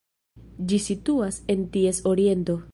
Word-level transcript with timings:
Ĝi 0.71 0.79
situas 0.85 1.39
en 1.55 1.63
ties 1.77 2.03
oriento. 2.13 2.61